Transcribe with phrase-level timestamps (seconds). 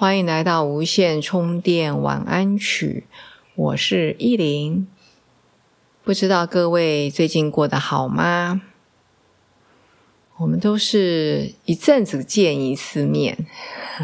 [0.00, 3.04] 欢迎来到无线充电晚安曲，
[3.54, 4.88] 我是依林。
[6.02, 8.62] 不知道各位最近过得好吗？
[10.38, 13.46] 我们都是一阵子见一次面。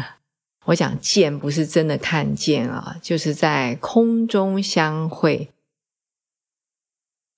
[0.65, 5.49] 我讲见不是真的看见啊，就是在空中相会。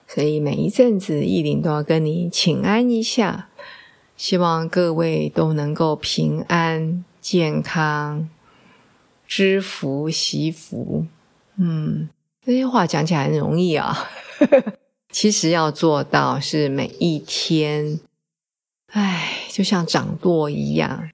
[0.05, 3.47] 所以每一阵子依林都要跟你请安一下，
[4.17, 8.27] 希望各位都能够平安健康。
[9.29, 11.05] 知福惜福，
[11.55, 12.09] 嗯，
[12.43, 14.09] 这些话讲起来很容易啊，
[15.13, 17.99] 其实要做到是每一天，
[18.87, 21.11] 哎，就像掌舵一样，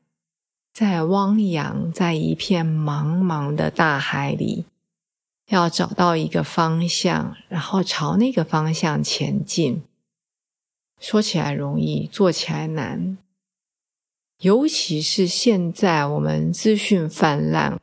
[0.71, 4.63] 在汪洋，在一片茫茫的大海里，
[5.49, 9.83] 要找到一个方向，然后朝那个方向前进。
[11.01, 13.17] 说起来容易，做起来难，
[14.39, 17.77] 尤其是现在我们资讯泛滥。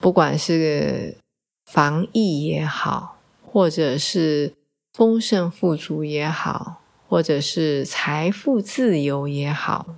[0.00, 1.18] 不管是
[1.66, 4.54] 防疫也好，或者是
[4.94, 9.96] 丰盛富足也好，或者是财富自由也好，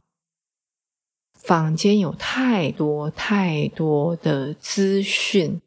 [1.39, 5.61] 坊间有太多太多的资讯，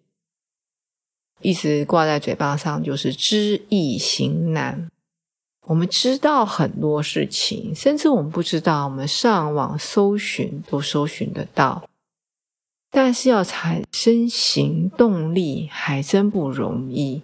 [1.39, 4.92] 一直挂在嘴巴上，就是知易行难。
[5.67, 11.89] 我们知道很多事情，甚至我们不知道，我们上网搜寻都搜寻得到。
[12.91, 17.23] 但是要产生行动力还真不容易，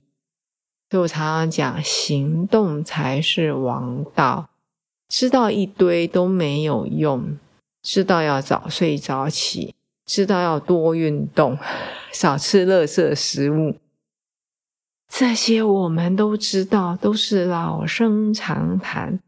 [0.89, 4.49] 所以我常常讲，行动才是王道。
[5.07, 7.37] 知道一堆都没有用，
[7.81, 9.73] 知道要早睡早起，
[10.05, 11.57] 知道要多运动，
[12.11, 13.77] 少吃垃圾食物，
[15.07, 19.19] 这些我们都知道，都是老生常谈，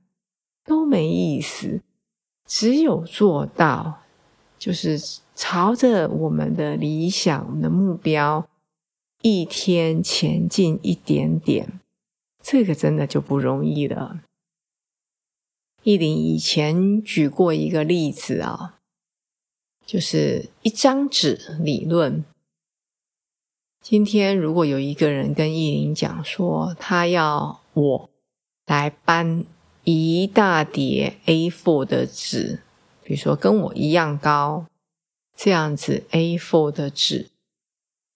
[0.66, 1.82] 都没意思。
[2.46, 4.02] 只有做到，
[4.60, 5.23] 就是。
[5.36, 8.48] 朝着我们的理想我们的目标，
[9.22, 11.80] 一天前进一点点，
[12.42, 14.22] 这个真的就不容易了。
[15.84, 18.76] 依林以前举过一个例子啊，
[19.86, 22.24] 就是一张纸理论。
[23.82, 28.10] 今天如果有一个人跟意林讲说，他要我
[28.66, 29.44] 来搬
[29.84, 32.62] 一大叠 A4 的纸，
[33.04, 34.68] 比如说跟我一样高。
[35.36, 37.30] 这样子 A4 的纸，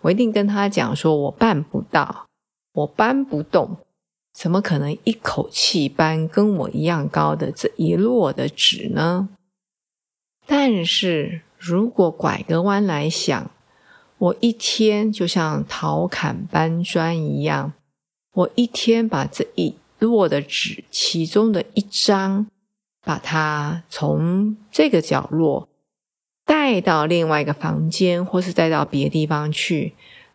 [0.01, 2.27] 我一定跟他讲说，我办不到，
[2.73, 3.77] 我搬不动，
[4.33, 9.29] 怎么可能一口气搬跟我一样高的这一摞的纸呢？
[10.45, 13.51] 但是如果拐个弯来想，
[14.19, 17.73] 我一天就像陶砍搬砖一样，
[18.33, 22.47] 我一天把这一摞的纸其中的一张，
[23.03, 25.67] 把它从这个角落。
[26.47, 29.93] 带到另外一个房间，或是带到别的地方去，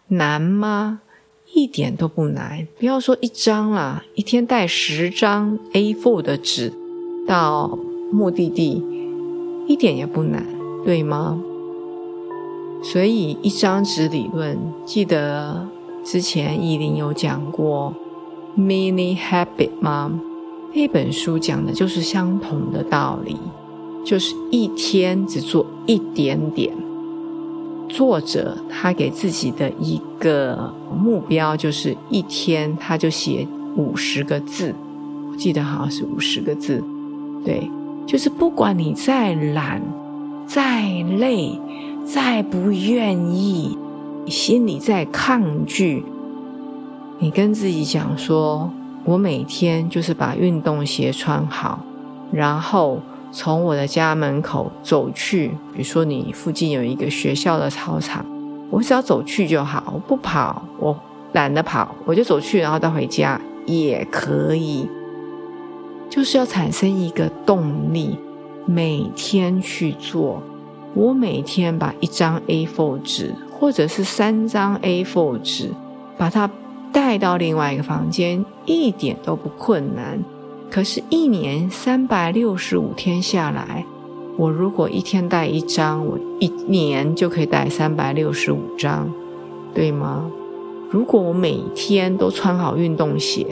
[0.09, 1.01] 难吗？
[1.55, 2.69] 一点都不难。
[2.79, 6.73] 不要说一张啦，一天带十张 A4 的纸
[7.27, 7.79] 到
[8.13, 8.85] 目的地，
[9.67, 10.45] 一点也不难，
[10.85, 11.43] 对吗？
[12.83, 15.67] 所以一张纸理论，记得
[16.05, 17.95] 之前依林有讲过
[18.59, 20.21] Mini Habit 吗？
[20.75, 23.37] 那本书讲的就是相同的道理。
[24.05, 26.73] 就是一天只做一点点。
[27.89, 33.47] 作者他给自己的一个目标就是一天他就写
[33.77, 34.75] 五十个字，
[35.31, 36.83] 我记得好像是五十个字。
[37.45, 37.71] 对，
[38.07, 39.83] 就是不管你再懒、
[40.47, 41.61] 再累、
[42.07, 43.77] 再不愿意，
[44.27, 46.03] 心里再抗拒，
[47.19, 48.71] 你跟自己讲说：
[49.05, 51.85] 我每天就是把运动鞋穿好，
[52.33, 53.01] 然后。
[53.33, 58.25] 从我的家门口走去，比如说你附近有一个学校的操场，
[58.71, 60.95] 我只要走去就好，我不跑，我
[61.33, 64.87] 懒得跑，我就走去，然后再回家也可以。
[66.11, 68.19] 就是要产生一个动力，
[68.67, 70.43] 每天去做。
[70.95, 75.71] 我每天把一张 A4 纸，或者是三张 A4 纸，
[76.19, 76.51] 把它
[76.93, 80.23] 带到另外一个房间，一点都不困难。
[80.73, 83.85] 可是，一年三百六十五天下来，
[84.39, 89.13] 我如果一天带一张，我一年就可以带三百六十五张，
[89.75, 90.31] 对吗？
[90.89, 93.47] 如果我每天都穿好运动鞋，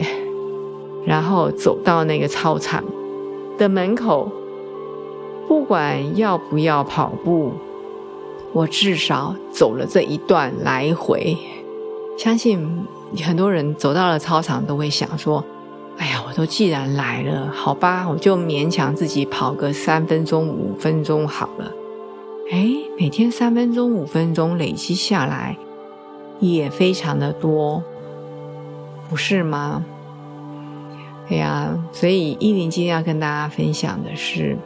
[1.05, 2.83] 然后走到那个操场
[3.55, 4.27] 的门口，
[5.47, 7.51] 不管要不要跑步，
[8.51, 11.37] 我至少走了这一段来回。
[12.17, 12.83] 相信
[13.23, 15.43] 很多人走到了操场都会想说：“，
[16.31, 21.69] 我都既然来了，好吧，我就勉强自己跑个三分钟、五分钟好了。”
[22.49, 25.57] 哎，每天三分钟、五分钟累积下来。
[26.39, 27.83] 也非常的多，
[29.09, 29.85] 不是吗？
[31.29, 34.57] 哎呀，所以依林今天要跟大家分享的是，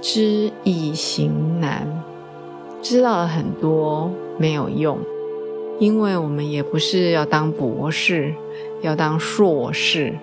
[0.00, 2.02] 知易行难，
[2.80, 4.98] 知道了很多没有用，
[5.78, 8.34] 因为我们也不是要当博士，
[8.80, 10.18] 要当硕士，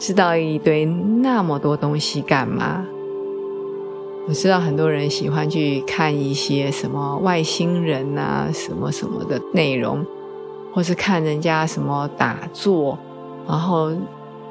[0.00, 2.86] 知道一堆那么多东西干嘛？
[4.26, 10.02] 我知道很多人喜欢去看一些什么外星人啊，什么什么的内容，
[10.72, 12.98] 或是看人家什么打坐，
[13.46, 13.92] 然后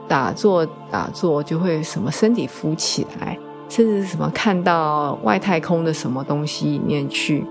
[0.07, 3.35] 打坐打坐就会什么身体浮起来，
[3.69, 7.43] 甚至什么看到外太空的什么东西里面去。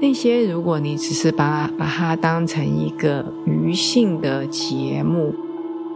[0.00, 5.34] 那些如果你只是把把它当成一个娱性的节目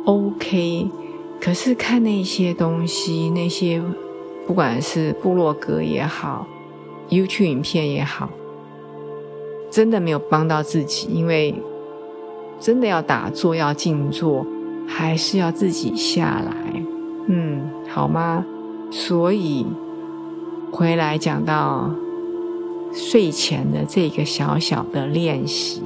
[0.05, 0.89] ，OK，
[1.41, 3.83] 可是看那些东西那些。
[4.47, 6.47] 不管是部落格也好
[7.09, 8.29] ，YouTube 影片也好，
[9.71, 11.55] 真的没有帮到自己，因为
[12.61, 14.47] 真的要打坐、要静坐，
[14.87, 16.85] 还是要自己下来，
[17.27, 18.45] 嗯，好吗？
[18.91, 19.67] 所以
[20.71, 21.91] 回来讲到
[22.93, 25.83] 睡前的这个小小的练习，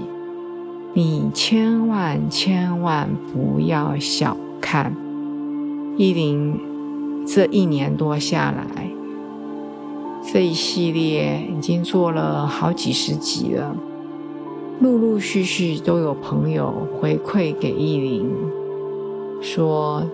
[0.98, 4.96] 你千万千万不要小看
[5.96, 6.58] 依林。
[7.24, 8.90] 这一年多下来，
[10.26, 13.76] 这一系列已经做了好几十集了，
[14.80, 18.28] 陆陆续续都有朋友回馈给意林，
[19.40, 20.04] 说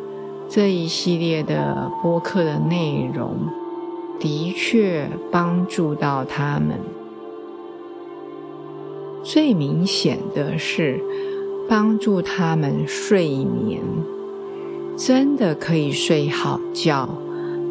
[0.51, 3.49] 这一系列的播客的内容
[4.21, 6.79] 的确帮助到他们。
[9.25, 11.01] 最明显的是
[11.67, 13.81] 帮助他们睡眠。
[14.97, 17.09] 真的可以睡好觉，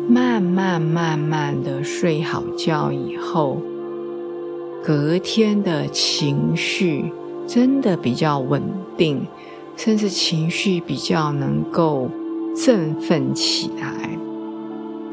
[0.09, 3.59] 慢慢慢慢的睡好觉以后，
[4.83, 7.13] 隔天的情绪
[7.47, 8.61] 真的比较稳
[8.97, 9.25] 定，
[9.77, 12.09] 甚至情绪比较能够
[12.55, 14.09] 振奋起来。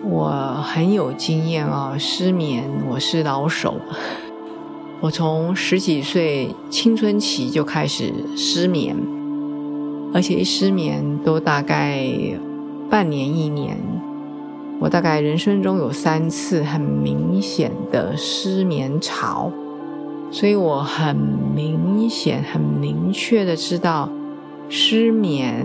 [0.02, 0.30] 我
[0.64, 3.76] 很有经验哦，失眠我是老手，
[5.00, 8.96] 我从十几岁青春期就开始失眠。
[10.12, 12.04] 而且一失眠都大概
[12.90, 13.78] 半年一年，
[14.80, 19.52] 我大概人生中有三次很明显的失眠潮，
[20.32, 24.10] 所以我很明显、很明确的知道
[24.68, 25.64] 失眠，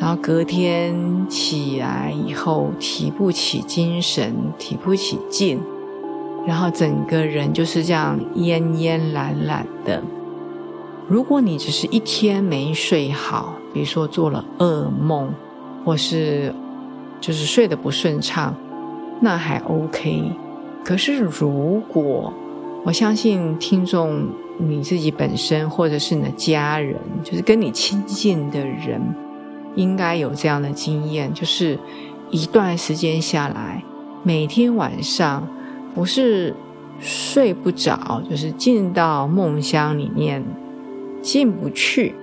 [0.00, 0.96] 然后隔天
[1.28, 5.60] 起来以后提不起精神、提不起劲，
[6.46, 10.02] 然后整个人就是这样恹恹懒懒的。
[11.08, 15.32] 如果你只是一天没睡好，比如说做了噩梦，
[15.84, 16.54] 或是
[17.20, 18.54] 就是睡得不顺畅，
[19.20, 20.30] 那还 OK。
[20.84, 22.32] 可是如果
[22.84, 24.28] 我相信听众
[24.58, 29.00] 你自己本身，或者是你的家人，就是跟你亲近的人，
[29.74, 31.78] 应该有这样的经验，就是
[32.30, 33.82] 一段时间下来，
[34.22, 35.46] 每天晚上
[35.98, 36.54] 不是
[37.00, 40.44] 睡不着，就是进到梦乡里面。
[41.20, 42.14] 进不去，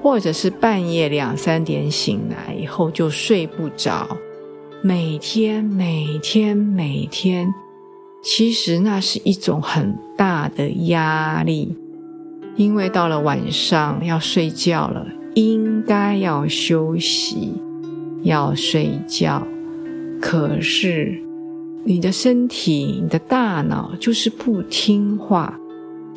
[0.00, 4.16] 或者是半夜两三点醒来以后就睡不着，
[4.82, 7.52] 每天每天每天，
[8.22, 11.76] 其实那是一种很大的压力，
[12.56, 17.52] 因为到了晚上要睡觉了，应该要休息，
[18.22, 19.46] 要睡觉，
[20.18, 21.22] 可是
[21.84, 25.58] 你的身体、你的大脑就是不听话。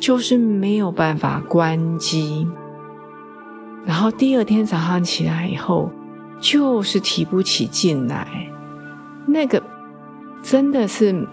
[0.00, 2.46] 就是没有办法关机，
[3.84, 5.90] 然后第二天早上起来以后，
[6.40, 8.48] 就是提不起劲来，
[9.26, 9.60] 那个
[10.40, 11.26] 真的是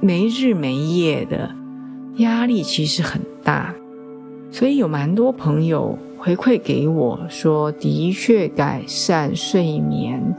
[0.00, 1.52] 没日没夜的
[2.18, 3.74] 压力，其实很大。
[4.52, 10.32] 所以有蛮多朋友回馈给我说，的确改善睡眠，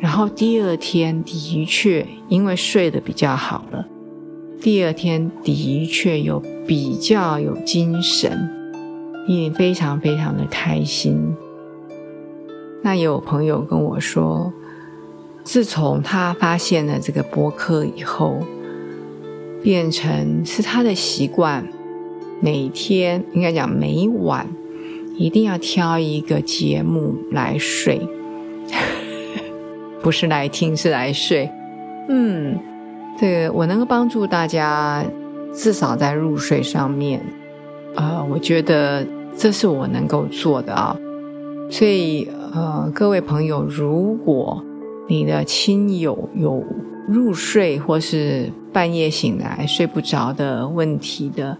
[0.00, 3.86] 然后第二天的确因为睡得比较好了。
[4.60, 8.50] 第二天的确有比较有精神，
[9.28, 11.34] 也非常非常的开心。
[12.82, 14.52] 那有朋友跟我说，
[15.44, 18.42] 自从他发现了这个播客以后，
[19.62, 21.68] 变成是他的习惯，
[22.40, 24.46] 每天应该讲每晚
[25.16, 28.00] 一定要挑一个节目来睡，
[30.02, 31.50] 不是来听，是来睡。
[32.08, 32.58] 嗯，
[33.18, 35.04] 这个我能够帮助大家，
[35.52, 37.20] 至少在入睡上面，
[37.94, 40.96] 啊，我觉得这是我能够做的啊。
[41.70, 44.64] 所以，呃，各位朋友，如果
[45.06, 46.64] 你的亲友有
[47.06, 51.58] 入睡或是半夜醒来睡不着的问题的，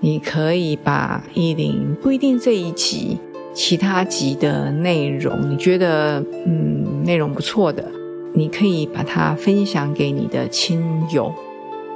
[0.00, 3.18] 你可以把一零不一定这一集，
[3.56, 7.90] 其他集的内容，你觉得嗯内容不错的，
[8.34, 11.32] 你可以把它分享给你的亲友，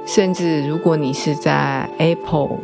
[0.05, 2.57] 甚至如果你是在 Apple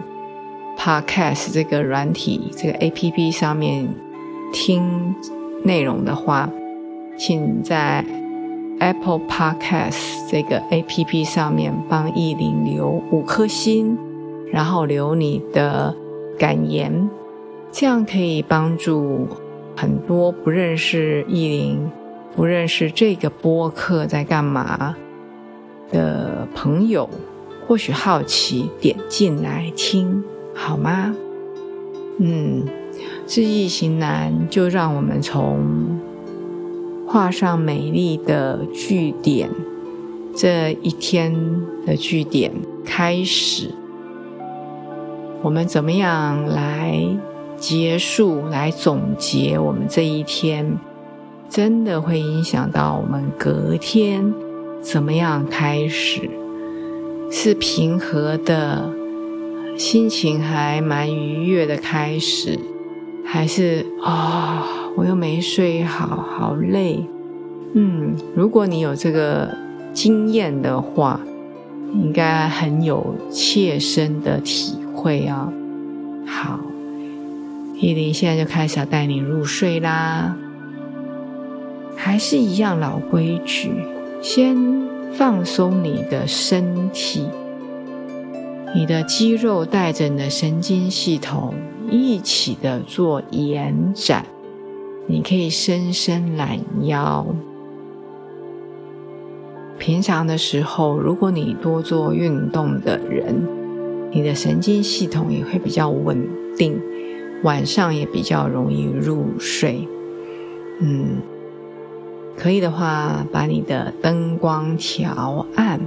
[0.76, 3.88] Podcast 这个软体这个 A P P 上面
[4.52, 5.16] 听
[5.64, 6.50] 内容的话。
[7.20, 8.06] 请在
[8.80, 13.98] Apple Podcast 这个 A P P 上面帮意林留五颗星，
[14.54, 15.96] 然后留你的
[16.38, 17.10] 感言，
[17.80, 19.28] 这样可以帮助
[19.76, 21.88] 很多不认识意林、
[22.36, 24.96] 不认识这个播客在干嘛
[25.92, 27.08] 的朋友，
[27.68, 30.24] 或许好奇点进来听，
[30.56, 31.16] 好吗？
[32.18, 32.66] 嗯，
[33.28, 36.00] 志意行难，就让我们从。
[37.08, 39.52] 画上美丽的句点，
[40.36, 42.52] 这一天的句点
[42.84, 43.70] 开始，
[45.44, 47.00] 我们怎么样来
[47.60, 50.78] 结束、来总结我们这一天？
[51.50, 54.34] 真的会影响到我们隔天
[54.82, 56.30] 怎么样开始？
[57.32, 58.90] 是平和的
[59.78, 62.60] 心情，还蛮愉悦的开始，
[63.26, 64.66] 还是啊？
[64.96, 67.06] 我又没睡好，好累。
[67.74, 69.50] 嗯，如果你有这个
[69.94, 71.20] 经验的话，
[71.94, 75.52] 应该很有切身的体会啊。
[76.26, 76.60] 好，
[77.80, 80.36] 依琳现在就开始要带你入睡啦。
[81.96, 83.72] 还是一样老规矩，
[84.20, 84.58] 先
[85.14, 87.28] 放松你的身体，
[88.74, 91.54] 你的肌肉带着你的神经系统
[91.88, 94.26] 一起的做延展。
[95.06, 96.58] 你可以伸伸懒
[96.88, 97.26] 腰。
[99.78, 103.48] 平常的时候，如果你多做运动的人，
[104.12, 106.82] 你的神经系统也会比较稳定，
[107.44, 109.88] 晚上也比较容易入睡。
[110.80, 111.18] 嗯，
[112.36, 115.80] 可以的话，把你的灯光调暗，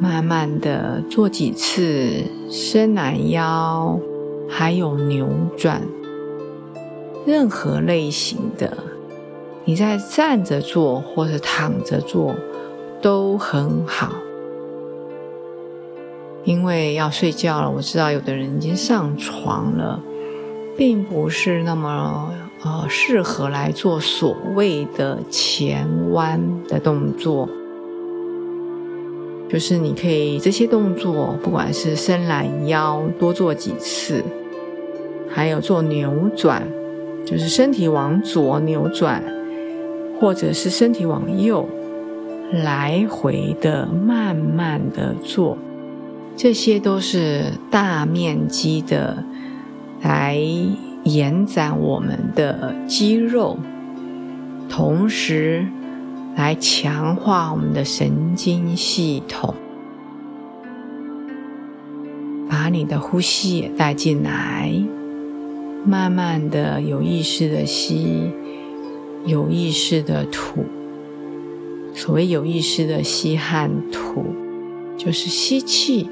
[0.00, 3.98] 慢慢的做几次伸懒腰，
[4.48, 5.82] 还有扭转。
[7.26, 8.76] 任何类型的，
[9.64, 12.34] 你在站着做或者躺着做
[13.00, 14.12] 都很好，
[16.44, 17.70] 因为要睡觉了。
[17.70, 20.00] 我知道有的人已经上床了，
[20.76, 22.32] 并不是那么
[22.62, 27.48] 呃适合来做所谓的前弯的动作。
[29.48, 34.22] 就是你可以这些动作，不管是伸懒腰多做几次，
[35.28, 36.62] 还有做扭转。
[37.24, 39.24] 就是身体往左扭转，
[40.20, 41.66] 或者是身体往右
[42.52, 45.56] 来回的慢慢的做，
[46.36, 49.24] 这些都是大面积的
[50.02, 50.38] 来
[51.04, 53.56] 延展我们的肌肉，
[54.68, 55.66] 同时
[56.36, 59.54] 来强化我们的神经系统，
[62.48, 64.72] 把你的呼吸也带进来。
[65.86, 68.30] 慢慢的，有意识的吸，
[69.26, 70.64] 有意识的吐。
[71.94, 74.24] 所谓有意识的吸和吐，
[74.96, 76.08] 就是吸气，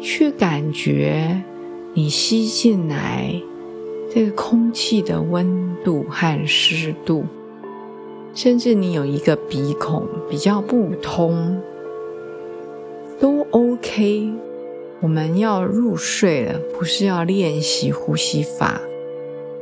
[0.00, 1.42] 去感觉
[1.94, 3.34] 你吸进来
[4.12, 7.24] 这个空气的温度和湿度，
[8.34, 11.60] 甚至你有一个鼻孔比较不通，
[13.18, 14.30] 都 OK。
[15.00, 18.80] 我们要入睡了，不是要练习呼吸法。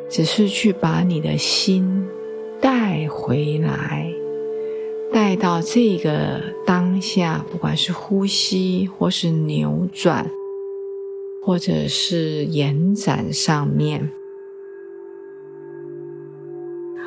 [0.08, 2.06] 只是去把你的心
[2.60, 4.12] 带回来，
[5.12, 10.30] 带到这个当下，不管是呼吸，或是扭转，
[11.42, 14.10] 或者是延展上面，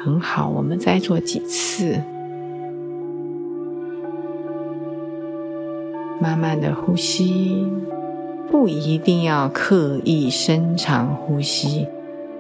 [0.04, 0.50] 很好。
[0.50, 2.02] 我们再做几次，
[6.22, 7.66] 慢慢的呼吸，
[8.50, 11.88] 不一定要刻意深长呼吸。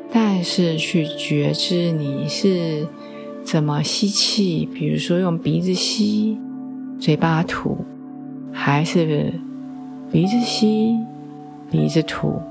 [0.10, 2.88] 但是去觉知你是
[3.44, 6.40] 怎么吸气，比如说用鼻子吸，
[7.00, 7.86] 嘴巴吐，
[8.52, 9.34] 还是
[10.12, 10.98] 鼻子吸，
[11.70, 12.42] 鼻子吐，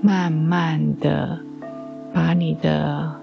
[0.00, 1.40] 慢慢的
[2.12, 3.20] 把你的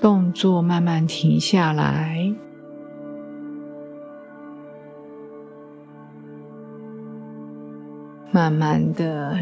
[0.00, 2.34] 动作慢慢停下来。
[8.32, 9.38] 慢慢的，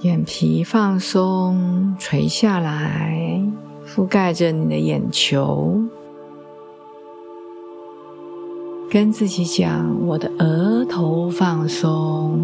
[0.00, 3.40] 眼皮放松，垂下来，
[3.86, 5.80] 覆盖着你的眼球。
[8.92, 12.38] 跟自己讲：我的额头放松，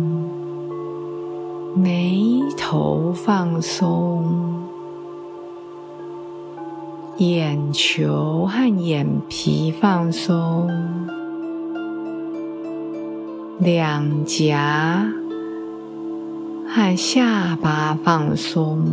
[1.76, 4.24] 眉头放松，
[7.18, 10.70] 眼球和眼皮放松。
[13.58, 15.06] 两颊
[16.66, 18.86] 和下巴放松，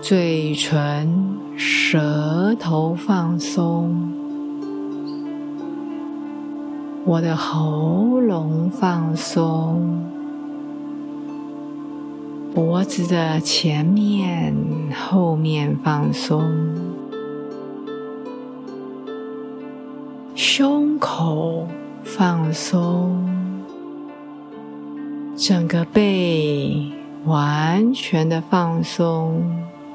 [0.00, 4.09] 嘴唇、舌头放松，
[7.06, 10.04] 我的喉咙放松，
[12.54, 14.54] 脖子的前面、
[14.94, 16.44] 后面放松。
[20.34, 21.66] 胸口
[22.04, 23.26] 放松，
[25.36, 26.92] 整个背
[27.24, 29.42] 完全的放松，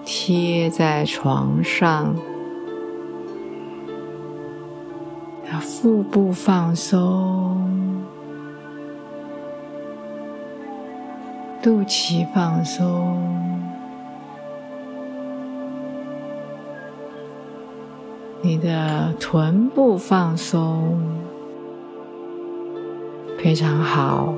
[0.04, 2.16] 贴在床上。
[5.60, 8.04] 腹部放松，
[11.62, 13.18] 肚脐放松。
[18.42, 21.00] 你的臀部放松，
[23.40, 24.34] 非常好。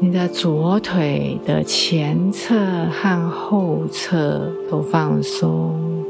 [0.00, 2.54] 你的左腿的前侧
[2.90, 6.03] 和后侧都放松，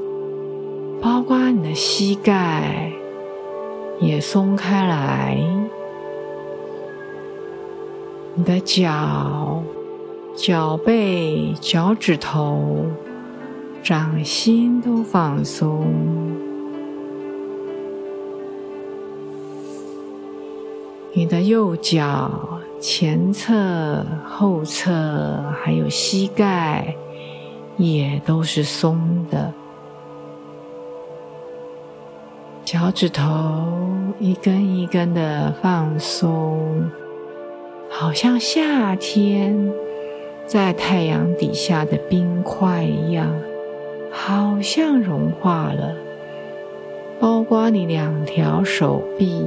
[1.57, 2.91] 你的膝盖
[4.01, 5.39] 也松开来。
[8.35, 9.63] 你的脚、
[10.37, 12.87] 脚背、脚趾头。
[13.85, 15.87] 掌心都放松，
[21.13, 22.31] 你的右脚
[22.81, 26.97] 前侧、后侧还有膝盖
[27.77, 28.99] 也都是松
[29.31, 29.53] 的，
[32.75, 33.69] 脚趾头
[34.19, 36.91] 一根一根的放松，
[37.89, 39.57] 好像夏天
[40.45, 43.33] 在太阳底下的冰块一样。
[44.11, 45.95] 好像融化了，
[47.21, 49.47] 包括你两条手臂、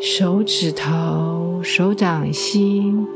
[0.00, 3.06] 手指头、手掌心，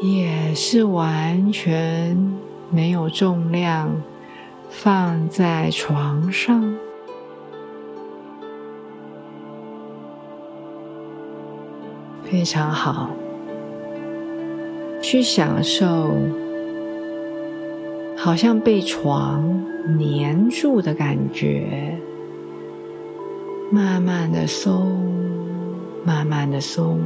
[0.00, 2.16] 也是完全
[2.70, 3.90] 没有重量，
[4.70, 6.76] 放在床上，
[12.32, 13.10] 非常好，
[15.02, 16.16] 去享受。
[18.16, 19.62] 好像被床
[19.98, 21.94] 粘住的感觉，
[23.70, 24.96] 慢慢的松，
[26.06, 26.98] 慢慢的松。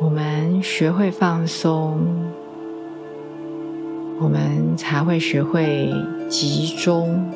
[0.00, 2.00] 我们学会放松，
[4.18, 5.92] 我们才会学会
[6.30, 7.30] 集中。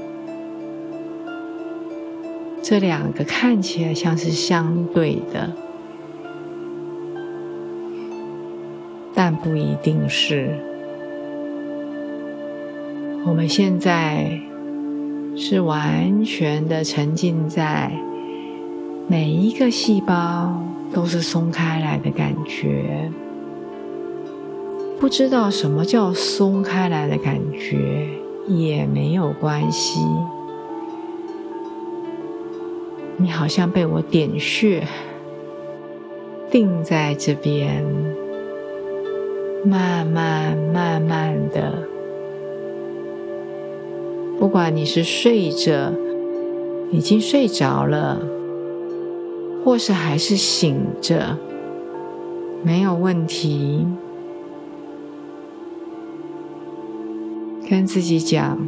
[2.66, 5.53] 这两个看起来像是相对的。
[9.14, 10.48] 但不一定是。
[13.27, 14.40] 我们现在
[15.37, 17.92] 是完全的沉浸在
[19.09, 20.59] 每一个细胞
[20.90, 23.11] 都是松开来的感觉，
[24.98, 28.09] 不知道什么叫松开来的感觉
[28.48, 30.00] 也没有关系。
[33.16, 34.87] 你好像被我点穴，
[36.50, 37.85] 定在这边。
[39.66, 41.88] 慢慢慢慢的，
[44.38, 45.90] 不管你是睡着，
[46.90, 48.20] 已经睡着了，
[49.64, 51.38] 或是还是醒着，
[52.62, 53.87] 没有问题。
[57.66, 58.59] 跟自己讲，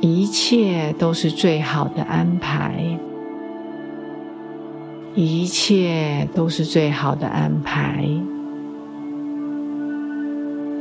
[0.00, 2.98] 一切都是最好的安排，
[5.14, 8.04] 一切都是最好的安排。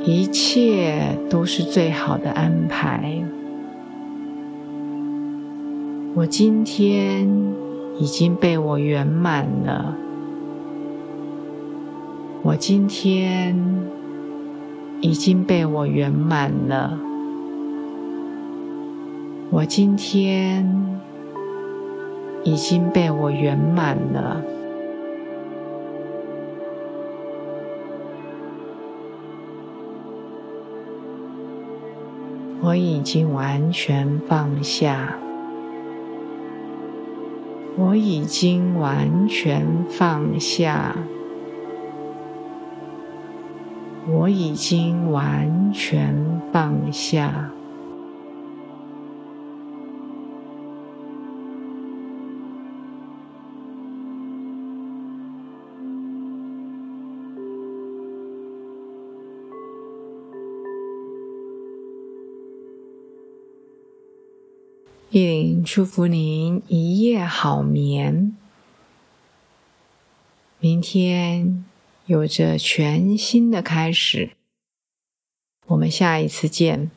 [0.06, 3.24] 一切都是最好的安排。
[6.14, 7.26] 我今天
[7.98, 9.96] 已经被我圆满了。
[12.42, 13.58] 我今天
[15.00, 17.00] 已经被我圆满了。
[19.56, 20.68] 我今天
[22.44, 24.44] 已经被我圆满了。
[32.64, 35.20] 我已经完全放下。
[37.78, 40.96] 我已经完全放下。
[44.10, 47.52] 我已经完全放下。
[65.16, 68.36] 意林祝福您一夜好眠，
[70.58, 71.64] 明天
[72.08, 74.32] 有着全新的开始。
[75.68, 76.90] 我们下一次见。